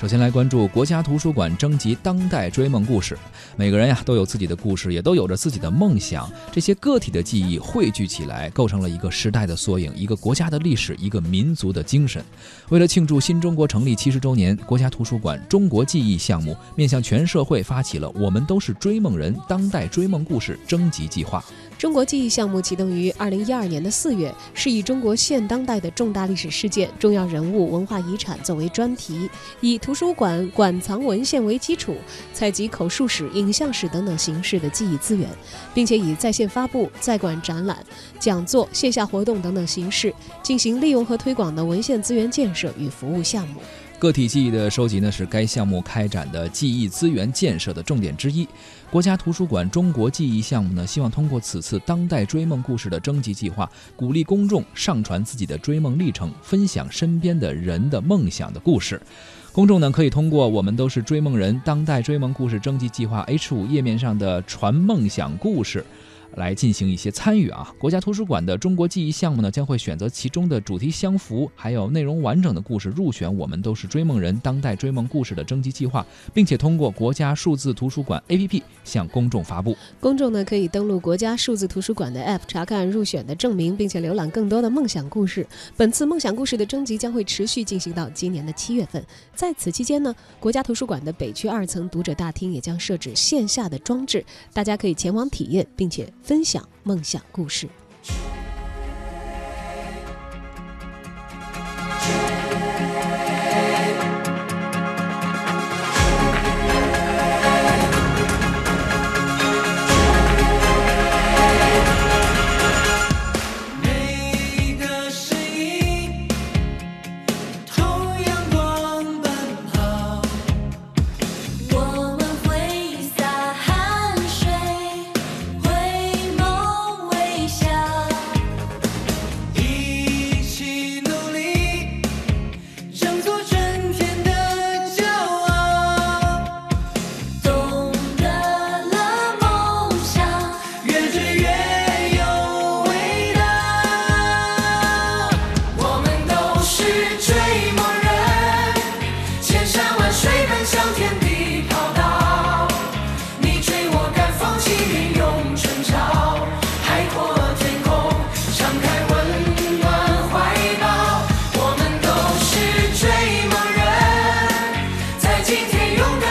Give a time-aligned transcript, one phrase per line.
[0.00, 3.18] 首先来关注国家图书馆征集当代追梦故事。
[3.56, 6.30] 每个人呀都有自己的故事，也都有着自己的梦想。
[6.52, 12.24] 这些个体的记忆汇聚起来，构成了一个时代的缩影，一个国家的历史，一个民族的精神。
[12.68, 21.44] 为了庆祝新中国成立七十周年，国家图书馆中国记忆项目面向全社会发起了“我们都是追梦人”当代追梦故事征集计划。
[21.78, 31.94] 中国记忆项目启动于二零一二年的四月，是以中国现当代的重大历史事件、重要人物、文化遗产作为专题，以图书馆馆藏文献为基础，
[32.34, 35.28] 采集口述史、影像史等等形式的记忆资源，
[35.72, 37.78] 并且以在线发布、在馆展览、
[38.18, 43.60] 讲座、线下活动等等形式进行利用和推广的文献资源建设与服务项目。
[43.98, 48.46] 个体记忆的收集呢，是该项目开展的记忆资源建设的重点之一。
[48.92, 59.02] 国家图书馆中国记忆项目呢，希望通过此次当代追梦故事的征集计划，鼓励公众上传自己的追梦历程，分享身边的人的梦想的故事。
[59.50, 65.84] 公众呢，可以通过“我们都是追梦人”当代追梦故事征集计划 H 五页面上的传梦想故事。
[66.38, 67.70] 来进行一些参与啊！
[67.78, 79.76] 国家图书馆的中国记忆项目呢，将会选择其中的主题相符、还有内容完整的故事入选“我们都是追梦人”当代追梦故事的征集计划，并且通过国家数字图书馆 APP 向公众发布。
[80.00, 85.46] 公众呢可以登录国家数字图书馆的 App 查看入选的证明，并且浏览更多的梦想故事。
[85.76, 89.04] 本次梦想故事的征集将会持续进行到今年的七月份。
[89.34, 96.08] 在此期间呢，国家图书馆的北区二层读者大厅也将设置线下的装置，大家可以前往体验，并且。
[96.28, 97.66] 分享梦想故事。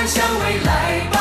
[0.08, 1.17] 向未来。